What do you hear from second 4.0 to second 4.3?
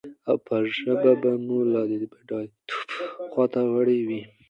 وي.